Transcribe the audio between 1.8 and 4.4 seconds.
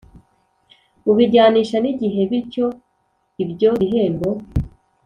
n igihe bityo ibyo bihembo